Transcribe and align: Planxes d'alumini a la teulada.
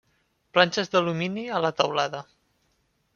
Planxes 0.57 0.89
d'alumini 0.95 1.43
a 1.57 1.61
la 1.67 1.73
teulada. 1.83 2.23